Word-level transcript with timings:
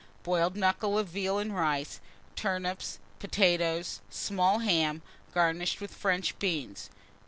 Boiled 0.23 0.55
knuckle 0.55 0.97
of 0.97 1.09
veal 1.09 1.37
and 1.37 1.55
rice, 1.55 1.99
turnips, 2.35 2.97
potatoes; 3.19 4.01
small 4.09 4.57
ham, 4.57 5.03
garnished 5.31 5.79
with 5.79 5.93
French 5.93 6.39
beans. 6.39 6.89